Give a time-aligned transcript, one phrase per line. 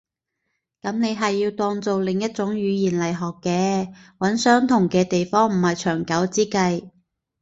[0.81, 3.93] 噉你係要當做另一種語言來學嘅。
[4.17, 6.89] 揾相同嘅地方唔係長久之計